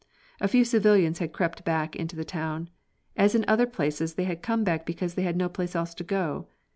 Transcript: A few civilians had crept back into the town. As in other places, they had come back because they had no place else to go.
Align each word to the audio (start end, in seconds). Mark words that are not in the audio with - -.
A 0.39 0.47
few 0.47 0.65
civilians 0.65 1.19
had 1.19 1.31
crept 1.31 1.63
back 1.63 1.95
into 1.95 2.15
the 2.15 2.25
town. 2.25 2.71
As 3.15 3.35
in 3.35 3.45
other 3.47 3.67
places, 3.67 4.15
they 4.15 4.23
had 4.25 4.41
come 4.41 4.63
back 4.63 4.83
because 4.83 5.13
they 5.13 5.21
had 5.21 5.37
no 5.37 5.47
place 5.47 5.75
else 5.75 5.93
to 5.93 6.03
go. 6.03 6.47